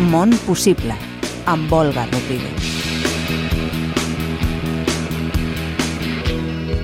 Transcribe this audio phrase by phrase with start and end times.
[0.00, 0.96] Món possible,
[1.44, 2.69] amb Olga Rodríguez.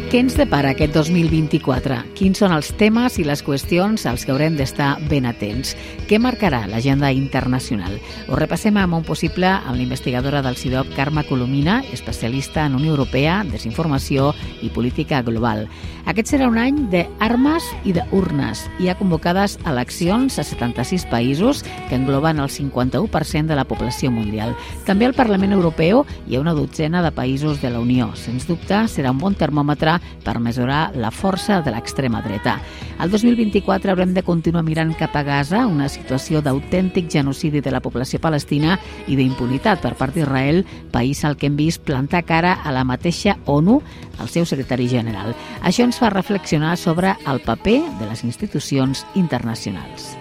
[0.06, 1.96] Què ens depara aquest 2024?
[2.14, 5.72] Quins són els temes i les qüestions als que haurem d'estar ben atents?
[6.06, 7.96] Què marcarà l'agenda internacional?
[8.30, 13.40] Ho repassem a Món Possible amb l'investigadora del CIDOC, Carme Colomina, especialista en Unió Europea,
[13.50, 14.30] desinformació
[14.62, 15.64] i política global.
[16.06, 18.62] Aquest serà un any d'armes i d'urnes.
[18.78, 24.54] Hi ha convocades eleccions a 76 països que engloben el 51% de la població mundial.
[24.86, 28.12] També al Parlament Europeu hi ha una dotzena de països de la Unió.
[28.14, 32.58] Sens dubte, serà un bon termòmetre per mesurar la força de l'extrema dreta.
[33.00, 37.82] El 2024 haurem de continuar mirant cap a Gaza, una situació d'autèntic genocidi de la
[37.84, 42.72] població palestina i d'impunitat per part d'Israel, país al que hem vist plantar cara a
[42.72, 43.80] la mateixa ONU,
[44.20, 45.34] el seu secretari general.
[45.62, 50.16] Això ens fa reflexionar sobre el paper de les institucions internacionals.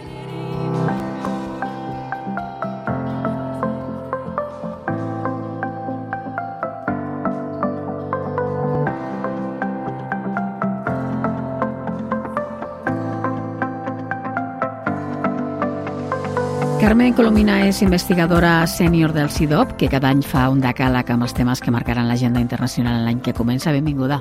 [16.86, 21.34] Carmen Colomina és investigadora sènior del CIDOP, que cada any fa un decàleg amb els
[21.34, 23.72] temes que marcaran l'agenda internacional l'any que comença.
[23.74, 24.20] Benvinguda.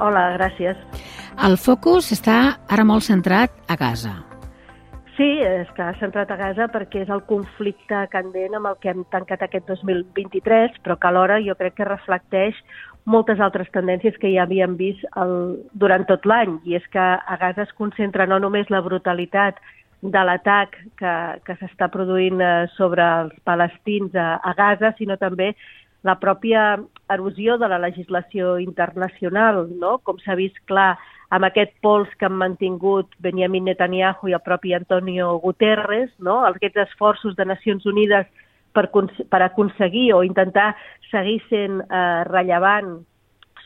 [0.00, 0.78] Hola, gràcies.
[1.44, 2.36] El focus està
[2.72, 4.14] ara molt centrat a Gaza.
[5.18, 9.44] Sí, està centrat a Gaza perquè és el conflicte candent amb el que hem tancat
[9.44, 12.56] aquest 2023, però que alhora jo crec que reflecteix
[13.04, 15.36] moltes altres tendències que ja havíem vist el,
[15.76, 19.60] durant tot l'any, i és que a Gaza es concentra no només la brutalitat
[20.02, 21.12] de l'atac que,
[21.46, 25.52] que s'està produint eh, sobre els palestins a, a Gaza, sinó també
[26.02, 26.80] la pròpia
[27.14, 29.98] erosió de la legislació internacional, no?
[30.02, 30.96] com s'ha vist clar
[31.32, 36.42] amb aquest pols que han mantingut Benjamin Netanyahu i el propi Antonio Guterres, no?
[36.48, 38.26] aquests esforços de Nacions Unides
[38.74, 40.72] per, per aconseguir o intentar
[41.12, 42.98] seguir sent eh, rellevant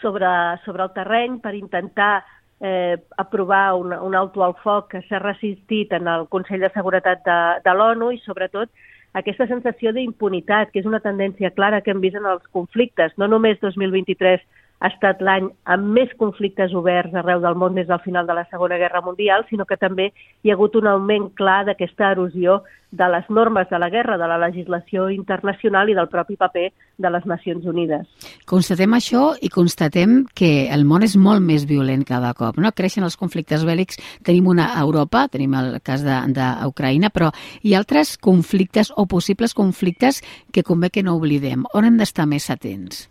[0.02, 0.28] sobre,
[0.66, 2.20] sobre el terreny, per intentar
[2.60, 7.24] eh, aprovar un, un alto al foc que s'ha resistit en el Consell de Seguretat
[7.26, 8.70] de, de l'ONU i, sobretot,
[9.16, 13.28] aquesta sensació d'impunitat, que és una tendència clara que hem vist en els conflictes, no
[13.32, 14.44] només 2023
[14.80, 18.46] ha estat l'any amb més conflictes oberts arreu del món des del final de la
[18.50, 22.62] Segona Guerra Mundial, sinó que també hi ha hagut un augment clar d'aquesta erosió
[22.96, 27.10] de les normes de la guerra, de la legislació internacional i del propi paper de
[27.10, 28.06] les Nacions Unides.
[28.46, 32.60] Constatem això i constatem que el món és molt més violent cada cop.
[32.62, 32.72] No?
[32.72, 37.32] Creixen els conflictes bèl·lics, tenim una Europa, tenim el cas d'Ucraïna, però
[37.62, 40.22] hi ha altres conflictes o possibles conflictes
[40.52, 41.66] que convé que no oblidem.
[41.74, 43.06] On hem d'estar més atents?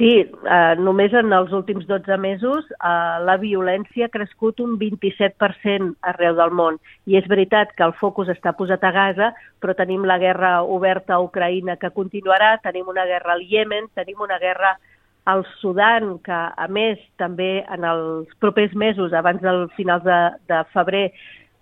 [0.00, 5.90] Sí, eh, només en els últims 12 mesos eh, la violència ha crescut un 27%
[6.08, 6.78] arreu del món.
[7.04, 9.28] I és veritat que el focus està posat a Gaza,
[9.60, 14.24] però tenim la guerra oberta a Ucraïna que continuarà, tenim una guerra al Iemen, tenim
[14.24, 14.78] una guerra
[15.28, 16.32] al Sudan, que
[16.64, 21.10] a més també en els propers mesos, abans del final de, de febrer,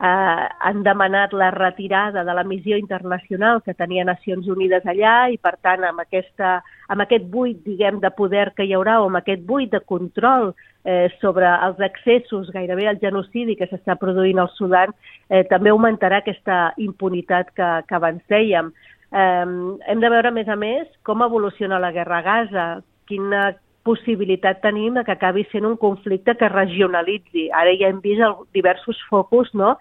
[0.01, 5.39] eh, han demanat la retirada de la missió internacional que tenia Nacions Unides allà i,
[5.39, 9.21] per tant, amb, aquesta, amb aquest buit, diguem, de poder que hi haurà o amb
[9.21, 10.53] aquest buit de control
[10.85, 14.95] eh, sobre els accessos, gairebé al genocidi que s'està produint al Sudan,
[15.29, 18.71] eh, també augmentarà aquesta impunitat que, que abans dèiem.
[19.11, 19.47] Eh,
[19.91, 22.69] hem de veure, a més a més, com evoluciona la guerra a Gaza,
[23.09, 23.49] quina
[23.88, 27.49] possibilitat tenim que acabi sent un conflicte que regionalitzi.
[27.56, 29.78] Ara ja hem vist diversos focus, no?,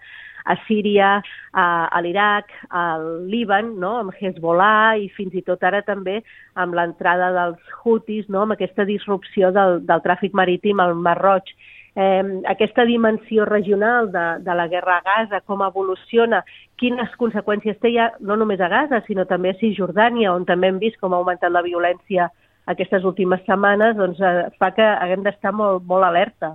[0.48, 3.98] a Síria, a, a l'Iraq, al Líban, no?
[4.00, 6.22] amb Hezbollah i fins i tot ara també
[6.56, 8.46] amb l'entrada dels Houthis, no?
[8.46, 11.52] amb aquesta disrupció del, del tràfic marítim al Mar Roig.
[11.98, 16.40] Eh, aquesta dimensió regional de, de la guerra a Gaza, com evoluciona,
[16.80, 20.78] quines conseqüències té ja no només a Gaza, sinó també a Cisjordània, on també hem
[20.80, 22.30] vist com ha augmentat la violència
[22.68, 26.54] aquestes últimes setmanes doncs, eh, fa que haguem d'estar molt, molt alerta.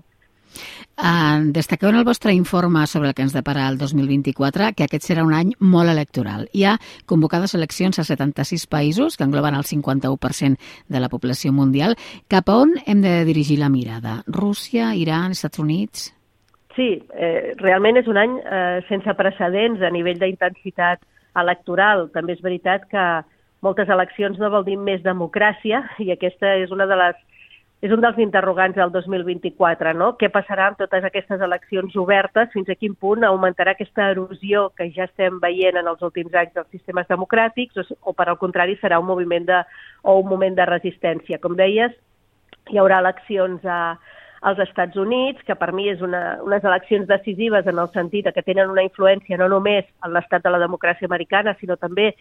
[0.93, 5.07] Uh, destaqueu en el vostre informe sobre el que ens depara el 2024 que aquest
[5.09, 6.45] serà un any molt electoral.
[6.53, 6.75] Hi ha
[7.09, 11.97] convocades eleccions a 76 països, que engloben el 51% de la població mundial.
[12.29, 14.19] Cap a on hem de dirigir la mirada?
[14.27, 16.11] Rússia, Iran, Estats Units?
[16.77, 21.01] Sí, eh, realment és un any eh, sense precedents a nivell d'intensitat
[21.41, 22.11] electoral.
[22.13, 23.03] També és veritat que
[23.63, 27.21] moltes eleccions no vol dir més democràcia i aquesta és una de les
[27.83, 30.13] és un dels interrogants del 2024, no?
[30.15, 32.47] Què passarà amb totes aquestes eleccions obertes?
[32.53, 36.53] Fins a quin punt augmentarà aquesta erosió que ja estem veient en els últims anys
[36.55, 39.59] dels sistemes democràtics o, o per al contrari, serà un moviment de,
[40.07, 41.41] o un moment de resistència?
[41.43, 41.91] Com deies,
[42.71, 43.97] hi haurà eleccions a,
[44.47, 48.47] als Estats Units, que per mi és una, unes eleccions decisives en el sentit que
[48.47, 52.13] tenen una influència no només en l'estat de la democràcia americana, sinó també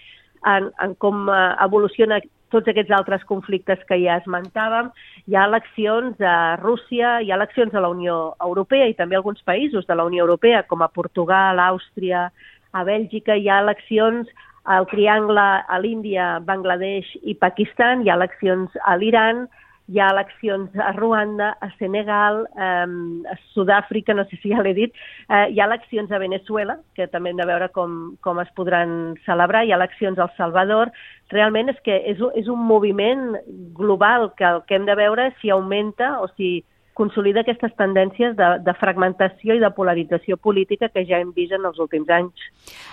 [0.47, 2.21] en, en com eh, evoluciona
[2.53, 4.91] tots aquests altres conflictes que ja esmentàvem.
[5.27, 9.41] Hi ha eleccions a Rússia, hi ha eleccions a la Unió Europea i també alguns
[9.49, 12.29] països de la Unió Europea, com a Portugal, Àustria,
[12.73, 14.29] a Bèlgica, hi ha eleccions
[14.65, 19.47] al triangle a l'Índia, Bangladesh i Pakistan, hi ha eleccions a l'Iran,
[19.93, 24.73] hi ha eleccions a Ruanda, a Senegal, eh, a Sud-àfrica, no sé si ja l'he
[24.75, 24.97] dit,
[25.29, 29.15] eh, hi ha eleccions a Venezuela, que també hem de veure com, com es podran
[29.27, 30.93] celebrar, hi ha eleccions al Salvador.
[31.33, 33.37] Realment és que és, és un moviment
[33.77, 36.63] global que el que hem de veure és si augmenta o si
[36.95, 41.65] consolida aquestes tendències de, de fragmentació i de polarització política que ja hem vist en
[41.69, 42.49] els últims anys.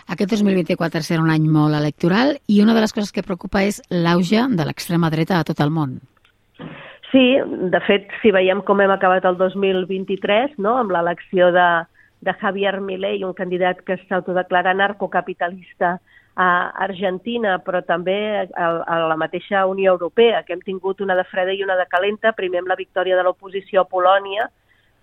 [0.07, 3.81] Aquest 2024 serà un any molt electoral i una de les coses que preocupa és
[3.91, 5.99] l'auge de l'extrema dreta a tot el món.
[7.11, 7.39] Sí,
[7.73, 11.69] de fet, si veiem com hem acabat el 2023, no?, amb l'elecció de,
[12.21, 15.97] de Javier Milei, un candidat que s'autodeclara narcocapitalista
[16.39, 16.49] a
[16.85, 18.15] Argentina, però també
[18.45, 21.87] a, a la mateixa Unió Europea, que hem tingut una de freda i una de
[21.89, 24.45] calenta, primer amb la victòria de l'oposició a Polònia,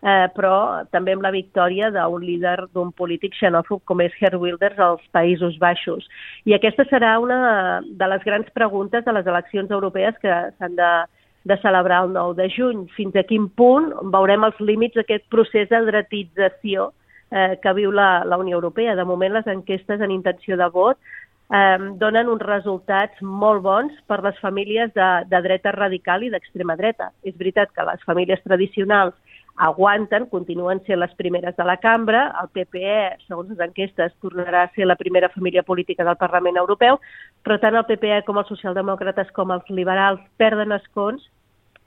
[0.06, 4.78] eh, però també amb la victòria d'un líder d'un polític xenòfob com és Herr Wilders
[4.78, 6.06] als Països Baixos.
[6.46, 10.90] I aquesta serà una de les grans preguntes de les eleccions europees que s'han de
[11.46, 12.86] de celebrar el 9 de juny.
[12.96, 16.90] Fins a quin punt veurem els límits d'aquest procés de dretització
[17.30, 18.96] eh, que viu la, la Unió Europea.
[18.98, 20.98] De moment, les enquestes en intenció de vot
[21.54, 26.74] eh, donen uns resultats molt bons per les famílies de, de dreta radical i d'extrema
[26.80, 27.12] dreta.
[27.22, 29.14] És veritat que les famílies tradicionals
[29.56, 34.72] aguanten, continuen sent les primeres de la cambra, el PPE, segons les enquestes, tornarà a
[34.74, 37.00] ser la primera família política del Parlament Europeu,
[37.42, 41.24] però tant el PPE com els socialdemòcrates com els liberals perden escons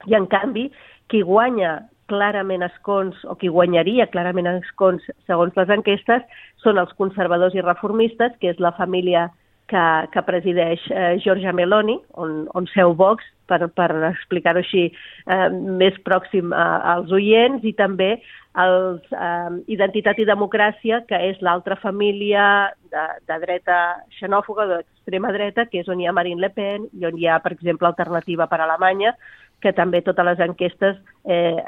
[0.08, 0.70] i, en canvi,
[1.10, 1.78] qui guanya
[2.10, 6.24] clarament escons o qui guanyaria clarament escons segons les enquestes
[6.62, 9.28] són els conservadors i reformistes, que és la família
[9.70, 15.48] que, que presideix eh, Giorgia Meloni, on, on seu Vox, per, per explicar-ho així eh,
[15.50, 18.14] més pròxim a, als oients, i també
[18.58, 22.44] els eh, Identitat i Democràcia, que és l'altra família
[22.90, 23.80] de, de dreta
[24.18, 27.38] xenòfoga, d'extrema dreta, que és on hi ha Marine Le Pen i on hi ha,
[27.42, 29.14] per exemple, Alternativa per Alemanya,
[29.60, 30.98] que també totes les enquestes
[31.28, 31.62] eh,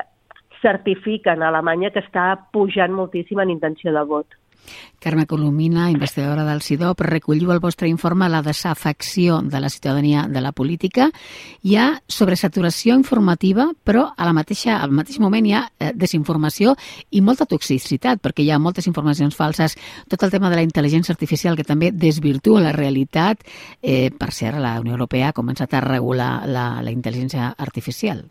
[0.63, 4.42] certifiquen a Alemanya que està pujant moltíssim en intenció de vot.
[5.03, 10.41] Carme Colomina, investigadora del CIDOP, recolliu el vostre informe la desafecció de la ciutadania de
[10.41, 11.09] la política.
[11.63, 16.77] Hi ha sobresaturació informativa, però a la mateixa, al mateix moment hi ha eh, desinformació
[17.11, 19.75] i molta toxicitat, perquè hi ha moltes informacions falses.
[20.09, 23.43] Tot el tema de la intel·ligència artificial que també desvirtua la realitat.
[23.83, 28.23] Eh, per cert, la Unió Europea ha començat a regular la, la intel·ligència artificial.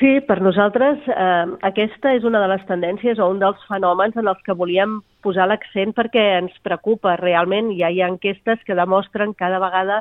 [0.00, 4.30] Sí, per nosaltres eh, aquesta és una de les tendències o un dels fenòmens en
[4.32, 7.68] els que volíem posar l'accent perquè ens preocupa realment.
[7.76, 9.98] Ja hi ha enquestes que demostren cada vegada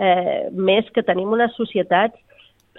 [0.00, 2.16] eh, més que tenim unes societats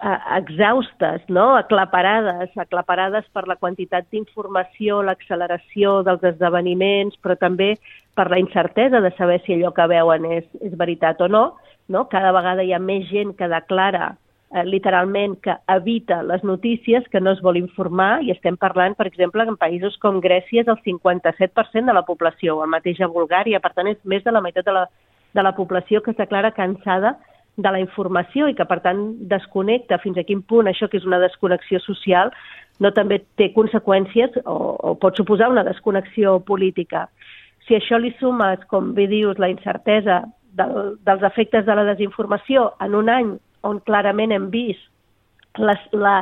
[0.01, 1.51] eh, exhaustes, no?
[1.59, 7.75] aclaparades, aclaparades per la quantitat d'informació, l'acceleració dels esdeveniments, però també
[8.17, 11.45] per la incertesa de saber si allò que veuen és, és veritat o no.
[11.85, 12.07] no?
[12.09, 14.15] Cada vegada hi ha més gent que declara
[14.53, 19.07] eh, literalment que evita les notícies, que no es vol informar, i estem parlant, per
[19.09, 23.11] exemple, en països com Grècia és el 57% de la població, o el mateix a
[23.11, 24.87] Bulgària, per tant és més de la meitat de la,
[25.33, 27.17] de la població que es declara cansada
[27.57, 31.05] de la informació i que, per tant, desconnecta fins a quin punt això que és
[31.05, 32.31] una desconnexió social
[32.81, 37.07] no també té conseqüències o, o pot suposar una desconnexió política.
[37.67, 40.23] Si això li sumes, com bé dius, la incertesa
[40.57, 44.83] del, dels efectes de la desinformació en un any on clarament hem vist
[45.57, 46.17] la, la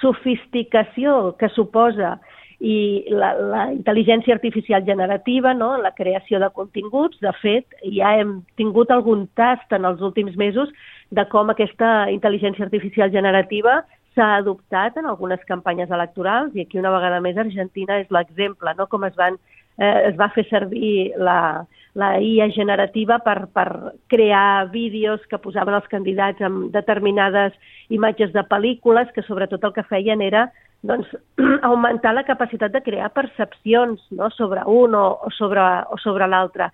[0.00, 2.16] sofisticació que suposa
[2.56, 5.74] i la, la intel·ligència artificial generativa, no?
[5.76, 7.18] la creació de continguts.
[7.20, 10.72] De fet, ja hem tingut algun tast en els últims mesos
[11.12, 13.82] de com aquesta intel·ligència artificial generativa
[14.16, 18.88] s'ha adoptat en algunes campanyes electorals i aquí una vegada més Argentina és l'exemple, no?
[18.88, 19.36] com es, van,
[19.78, 23.68] eh, es va fer servir la, la IA generativa per, per
[24.12, 27.56] crear vídeos que posaven els candidats amb determinades
[27.88, 30.48] imatges de pel·lícules que sobretot el que feien era
[30.86, 31.08] doncs,
[31.70, 34.30] augmentar la capacitat de crear percepcions no?
[34.30, 36.70] sobre un o, o sobre, o sobre l'altre.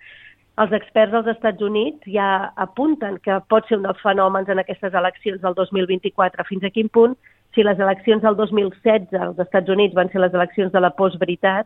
[0.61, 4.93] Els experts dels Estats Units ja apunten que pot ser un dels fenòmens en aquestes
[4.93, 6.45] eleccions del 2024.
[6.45, 7.15] Fins a quin punt,
[7.55, 11.65] si les eleccions del 2016 als Estats Units van ser les eleccions de la postveritat,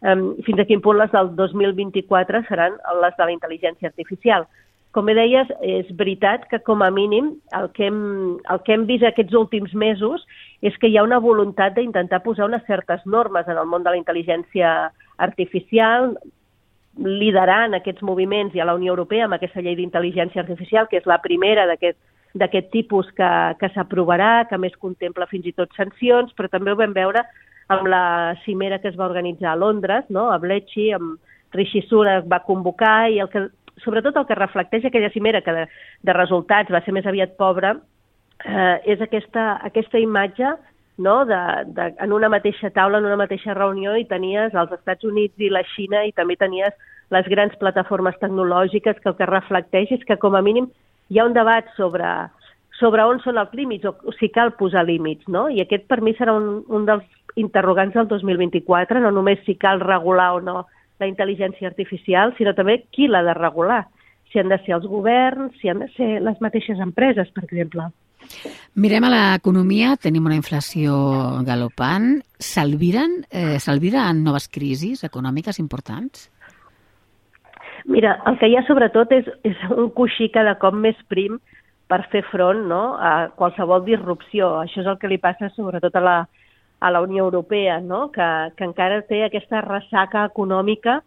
[0.00, 4.46] fins a quin punt les del 2024 seran les de la intel·ligència artificial.
[4.90, 8.88] com bé deies, és veritat que com a mínim el que hem, el que hem
[8.88, 10.24] vist aquests últims mesos
[10.66, 13.92] és que hi ha una voluntat d'intentar posar unes certes normes en el món de
[13.92, 16.16] la intel·ligència artificial,
[16.98, 21.06] liderant aquests moviments i a la Unió Europea amb aquesta llei d'intel·ligència artificial, que és
[21.06, 23.30] la primera d'aquest tipus que,
[23.60, 27.22] que s'aprovarà, que més contempla fins i tot sancions, però també ho vam veure
[27.70, 28.04] amb la
[28.44, 30.30] cimera que es va organitzar a Londres, no?
[30.30, 31.20] a Bletchy, amb
[31.54, 33.46] Rishi Sunak va convocar i el que,
[33.84, 35.68] sobretot el que reflecteix aquella cimera, que de,
[36.02, 37.76] de resultats va ser més aviat pobra,
[38.44, 40.54] eh, és aquesta, aquesta imatge
[40.98, 41.24] no?
[41.26, 41.40] de,
[41.76, 45.50] de, en una mateixa taula, en una mateixa reunió, i tenies els Estats Units i
[45.52, 46.74] la Xina i també tenies
[47.10, 50.70] les grans plataformes tecnològiques que el que reflecteix és que com a mínim
[51.10, 52.06] hi ha un debat sobre,
[52.78, 55.48] sobre on són els límits o, o si cal posar límits, no?
[55.50, 57.06] I aquest per mi serà un, un dels
[57.36, 60.66] interrogants del 2024, no només si cal regular o no
[61.00, 63.86] la intel·ligència artificial, sinó també qui l'ha de regular.
[64.30, 67.88] Si han de ser els governs, si han de ser les mateixes empreses, per exemple.
[68.78, 70.94] Mirem a l'economia, tenim una inflació
[71.46, 72.20] galopant.
[72.38, 76.30] S'alviren eh, noves crisis econòmiques importants?
[77.86, 81.40] Mira, el que hi ha sobretot és, és un coixí cada cop més prim
[81.88, 84.60] per fer front no, a qualsevol disrupció.
[84.60, 86.16] Això és el que li passa sobretot a la,
[86.80, 88.08] a la Unió Europea, no?
[88.10, 91.00] que, que encara té aquesta ressaca econòmica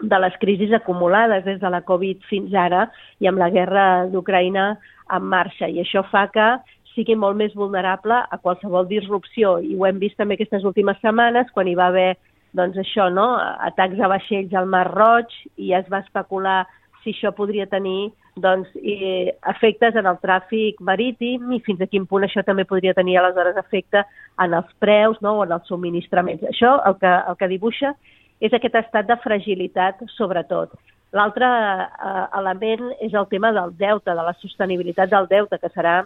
[0.00, 2.86] de les crisis acumulades des de la Covid fins ara
[3.20, 4.70] i amb la guerra d'Ucraïna
[5.10, 5.68] en marxa.
[5.68, 6.46] I això fa que
[6.94, 9.58] sigui molt més vulnerable a qualsevol disrupció.
[9.58, 12.14] I ho hem vist també aquestes últimes setmanes, quan hi va haver
[12.56, 13.34] doncs això, no?
[13.66, 16.64] atacs a vaixells al Mar Roig i es va especular
[17.02, 22.06] si això podria tenir doncs, i efectes en el tràfic marítim i fins a quin
[22.06, 24.04] punt això també podria tenir aleshores efecte
[24.38, 25.38] en els preus no?
[25.38, 26.44] o en els subministraments.
[26.52, 27.94] Això el que, el que dibuixa
[28.40, 30.72] és aquest estat de fragilitat, sobretot.
[31.12, 36.00] L'altre eh, element és el tema del deute, de la sostenibilitat del deute, que serà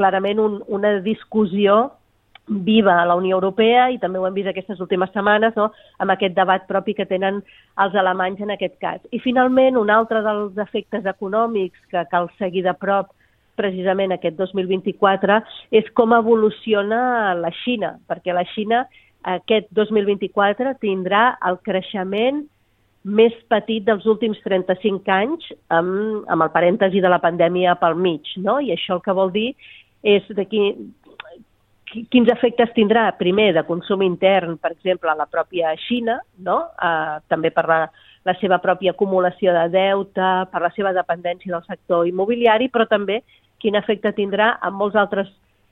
[0.00, 1.90] clarament un, una discussió
[2.50, 5.68] viva a la Unió Europea i també ho hem vist aquestes últimes setmanes no?
[6.02, 7.38] amb aquest debat propi que tenen
[7.78, 9.00] els alemanys en aquest cas.
[9.14, 13.14] I finalment, un altre dels efectes econòmics que cal seguir de prop
[13.60, 15.40] precisament aquest 2024
[15.78, 18.84] és com evoluciona la Xina, perquè la Xina
[19.36, 22.42] aquest 2024 tindrà el creixement
[23.04, 28.28] més petit dels últims 35 anys amb, amb el parèntesi de la pandèmia pel mig,
[28.36, 28.58] no?
[28.60, 29.54] I això el que vol dir
[30.02, 30.90] és de quin,
[31.90, 36.60] quins efectes tindrà, primer, de consum intern, per exemple, a la pròpia Xina, no?
[36.78, 37.80] Uh, també per la,
[38.26, 43.20] la seva pròpia acumulació de deute, per la seva dependència del sector immobiliari, però també
[43.60, 45.30] quin efecte tindrà en molts altres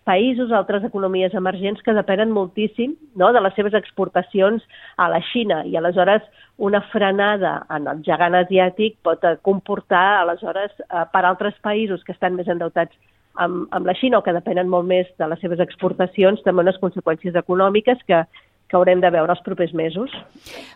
[0.08, 4.64] països, altres economies emergents que depenen moltíssim no, de les seves exportacions
[4.96, 6.24] a la Xina i aleshores
[6.68, 12.38] una frenada en el gegant asiàtic pot comportar aleshores eh, per altres països que estan
[12.38, 12.96] més endeutats
[13.44, 16.80] amb, amb la Xina o que depenen molt més de les seves exportacions també unes
[16.82, 18.24] conseqüències econòmiques que,
[18.68, 20.12] que haurem de veure els propers mesos.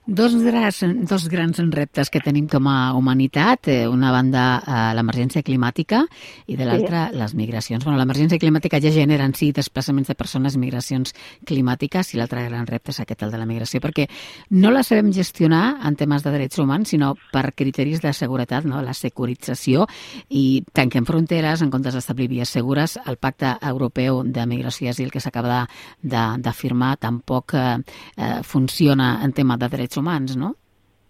[0.06, 5.44] Dos, grans, dos grans reptes que tenim com a humanitat, eh, una banda eh, l'emergència
[5.44, 6.02] climàtica
[6.48, 7.18] i de l'altra sí.
[7.20, 7.84] les migracions.
[7.84, 11.12] Bueno, l'emergència climàtica ja genera en si desplaçaments de persones, migracions
[11.48, 14.08] climàtiques i l'altre gran repte és aquest, el de la migració, perquè
[14.56, 18.80] no la sabem gestionar en temes de drets humans, sinó per criteris de seguretat, no?
[18.82, 19.86] la securització
[20.30, 22.96] i tanquem fronteres en comptes d'establir vies segures.
[23.06, 25.66] El pacte europeu de migració i asil que s'acaba
[26.02, 27.81] d'afirmar tampoc eh,
[28.16, 30.54] eh, funciona en tema de drets humans, no?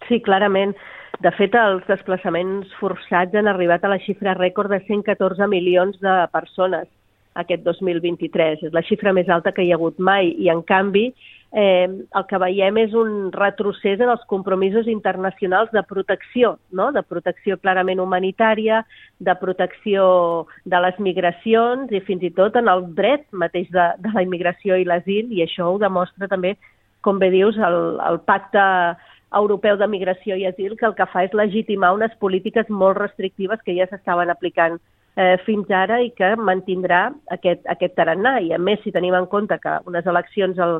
[0.07, 0.75] Sí, clarament.
[1.23, 6.15] De fet, els desplaçaments forçats han arribat a la xifra rècord de 114 milions de
[6.33, 6.89] persones
[7.39, 8.65] aquest 2023.
[8.67, 11.11] És la xifra més alta que hi ha hagut mai i, en canvi,
[11.53, 16.89] eh, el que veiem és un retrocés en els compromisos internacionals de protecció, no?
[16.91, 18.81] de protecció clarament humanitària,
[19.19, 24.13] de protecció de les migracions i fins i tot en el dret mateix de, de
[24.15, 26.55] la immigració i l'asil, i això ho demostra també,
[27.05, 28.65] com bé dius, el, el pacte
[29.37, 33.61] europeu de migració i asil, que el que fa és legitimar unes polítiques molt restrictives
[33.65, 34.81] que ja s'estaven aplicant
[35.17, 38.39] eh, fins ara i que mantindrà aquest, aquest tarannà.
[38.41, 40.79] I a més, si tenim en compte que unes eleccions al,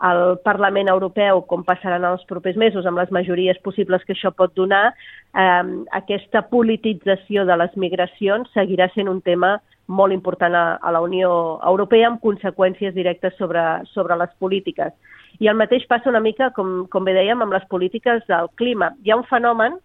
[0.00, 4.54] al Parlament Europeu, com passaran els propers mesos, amb les majories possibles que això pot
[4.56, 4.94] donar,
[5.36, 5.64] eh,
[6.00, 11.60] aquesta politització de les migracions seguirà sent un tema molt important a, a la Unió
[11.66, 13.60] Europea amb conseqüències directes sobre,
[13.92, 14.94] sobre les polítiques.
[15.40, 18.94] I el mateix passa una mica, com, com bé dèiem, amb les polítiques del clima.
[19.04, 19.76] Hi ha un fenomen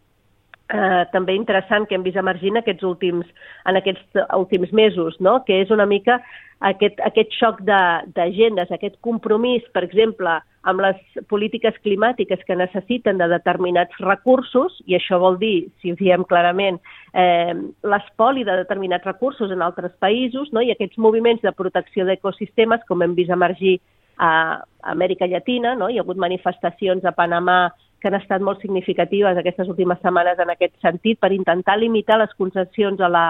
[0.73, 3.27] eh, també interessant que hem vist emergint aquests últims,
[3.65, 5.41] en aquests últims mesos, no?
[5.45, 6.19] que és una mica
[6.65, 10.97] aquest, aquest xoc d'agendes, aquest compromís, per exemple, amb les
[11.29, 16.79] polítiques climàtiques que necessiten de determinats recursos, i això vol dir, si ho diem clarament,
[17.13, 17.53] eh,
[17.83, 20.63] l'espoli de determinats recursos en altres països, no?
[20.65, 23.79] i aquests moviments de protecció d'ecosistemes, com hem vist emergir
[24.17, 24.63] a
[24.95, 25.89] Amèrica Llatina, no?
[25.89, 27.69] hi ha hagut manifestacions a Panamà
[28.05, 32.33] que han estat molt significatives aquestes últimes setmanes en aquest sentit per intentar limitar les
[32.37, 33.23] concessions a la,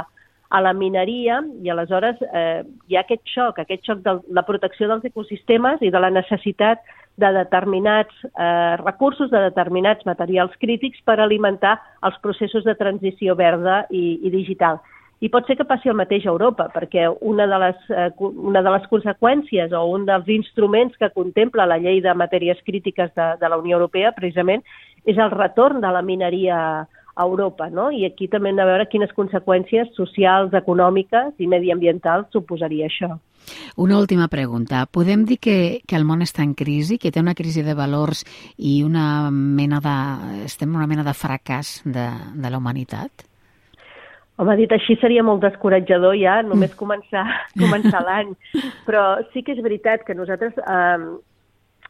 [0.51, 4.89] a la mineria i aleshores eh, hi ha aquest xoc, aquest xoc de la protecció
[4.91, 6.83] dels ecosistemes i de la necessitat
[7.23, 13.85] de determinats eh, recursos, de determinats materials crítics per alimentar els processos de transició verda
[13.95, 14.83] i, i digital.
[15.23, 18.61] I pot ser que passi el mateix a Europa, perquè una de, les, eh, una
[18.65, 23.29] de les conseqüències o un dels instruments que contempla la llei de matèries crítiques de,
[23.39, 24.65] de la Unió Europea, precisament,
[25.05, 26.57] és el retorn de la mineria
[27.15, 27.87] a Europa, no?
[27.95, 33.15] I aquí també hem de veure quines conseqüències socials, econòmiques i mediambientals suposaria això.
[33.77, 34.85] Una última pregunta.
[34.91, 35.57] Podem dir que,
[35.87, 38.25] que el món està en crisi, que té una crisi de valors
[38.57, 39.95] i una mena de...
[40.49, 43.27] estem en una mena de fracàs de, de la humanitat?
[44.35, 46.79] Home, dit així seria molt descoratjador ja només mm.
[46.79, 47.23] començar,
[47.61, 48.33] començar l'any,
[48.87, 51.07] però sí que és veritat que nosaltres eh,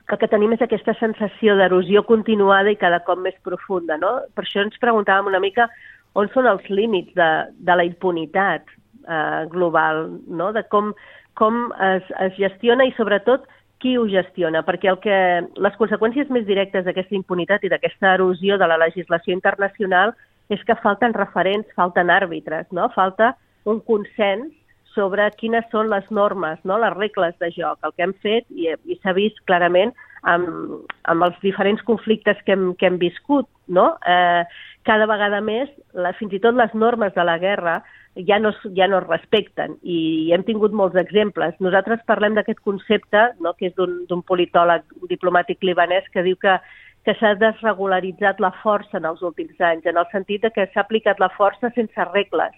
[0.06, 3.98] el que tenim és aquesta sensació d'erosió continuada i cada cop més profunda.
[3.98, 4.20] No?
[4.38, 5.68] Per això ens preguntàvem una mica
[6.16, 7.30] on són els límits de,
[7.66, 10.52] de la impunitat eh, global, no?
[10.54, 10.94] de com,
[11.34, 13.50] com es, es gestiona i sobretot
[13.82, 15.18] qui ho gestiona, perquè el que,
[15.62, 20.16] les conseqüències més directes d'aquesta impunitat i d'aquesta erosió de la legislació internacional
[20.54, 22.90] és que falten referents, falten àrbitres, no?
[22.96, 23.34] falta
[23.66, 24.54] un consens
[24.96, 26.78] sobre quines són les normes, no?
[26.80, 27.80] les regles de joc.
[27.84, 29.92] El que hem fet, i, i s'ha vist clarament
[30.24, 33.92] amb, amb els diferents conflictes que hem, que hem viscut, no?
[34.08, 34.46] eh,
[34.88, 37.82] cada vegada més, la, fins i tot les normes de la guerra
[38.16, 41.58] ja no, ja no es respecten i hem tingut molts exemples.
[41.60, 43.54] Nosaltres parlem d'aquest concepte, no?
[43.60, 46.56] que és d'un politòleg diplomàtic libanès que diu que
[47.06, 50.84] que s'ha desregularitzat la força en els últims anys, en el sentit de que s'ha
[50.86, 52.56] aplicat la força sense regles.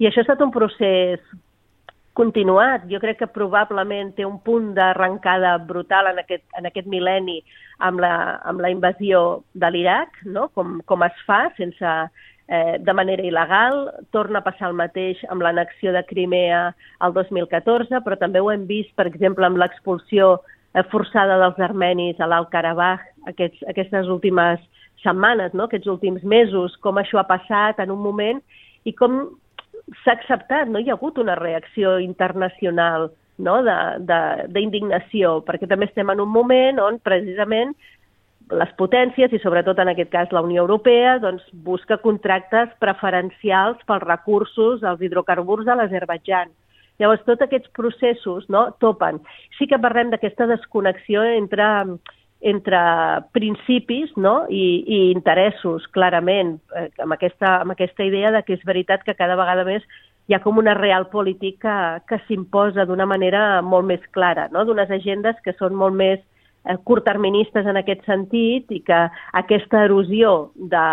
[0.00, 1.20] I això ha estat un procés
[2.14, 2.86] continuat.
[2.90, 7.40] Jo crec que probablement té un punt d'arrencada brutal en aquest, en aquest mil·lenni
[7.84, 8.14] amb la,
[8.46, 10.48] amb la invasió de l'Iraq, no?
[10.54, 11.94] com, com es fa sense,
[12.48, 13.82] eh, de manera il·legal.
[14.14, 16.68] Torna a passar el mateix amb l'annexió de Crimea
[17.04, 20.38] el 2014, però també ho hem vist, per exemple, amb l'expulsió
[20.90, 24.60] forçada dels armenis a l'Alt Karabakh aquests, aquestes últimes
[25.04, 25.68] setmanes, no?
[25.68, 28.40] aquests últims mesos, com això ha passat en un moment
[28.84, 29.20] i com
[30.02, 33.58] s'ha acceptat, no hi ha hagut una reacció internacional no?
[34.50, 37.74] d'indignació, perquè també estem en un moment on precisament
[38.52, 44.04] les potències, i sobretot en aquest cas la Unió Europea, doncs, busca contractes preferencials pels
[44.04, 46.52] recursos, els hidrocarburs de l'Azerbaidjan.
[47.02, 49.18] Llavors, tots aquests processos no, topen.
[49.58, 51.66] Sí que parlem d'aquesta desconnexió entre,
[52.44, 52.80] entre
[53.34, 58.66] principis no, i, i interessos, clarament, eh, amb, aquesta, amb aquesta idea de que és
[58.68, 59.82] veritat que cada vegada més
[60.28, 64.64] hi ha com una real política que, s'imposa d'una manera molt més clara, no?
[64.64, 66.22] d'unes agendes que són molt més
[66.84, 69.00] curtterministes en aquest sentit i que
[69.36, 70.84] aquesta erosió de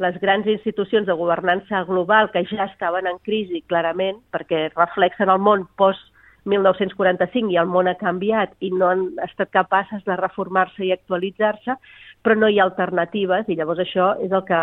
[0.00, 5.42] les grans institucions de governança global que ja estaven en crisi clarament perquè reflexen el
[5.42, 6.00] món post
[6.48, 11.76] 1945 i el món ha canviat i no han estat capaces de reformar-se i actualitzar-se,
[12.22, 14.62] però no hi ha alternatives i llavors això és el que,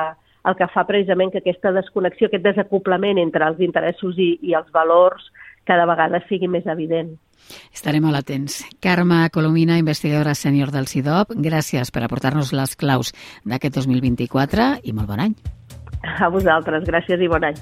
[0.50, 4.72] el que fa precisament que aquesta desconnexió, aquest desacoplament entre els interessos i, i els
[4.74, 5.30] valors
[5.66, 7.16] cada vegada sigui més evident.
[7.74, 8.62] Estarem molt atents.
[8.84, 13.14] Carme Colomina, investigadora sènior del CIDOP, gràcies per aportar-nos les claus
[13.46, 15.36] d'aquest 2024 i molt bon any.
[16.22, 17.60] A vosaltres, gràcies i bon any.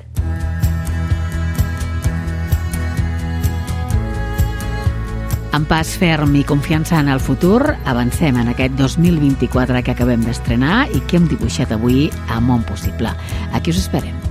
[5.53, 10.87] Amb pas ferm i confiança en el futur, avancem en aquest 2024 que acabem d'estrenar
[10.89, 13.13] i que hem dibuixat avui a Món Possible.
[13.53, 14.22] Aquí us esperem.